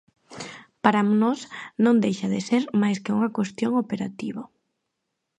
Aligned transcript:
Para 0.83 1.01
nós, 1.21 1.39
non 1.83 2.01
deixa 2.03 2.27
de 2.33 2.39
ser 2.47 2.63
máis 2.81 2.97
que 3.03 3.13
unha 3.17 3.33
cuestión 3.37 3.71
operativa. 3.83 4.43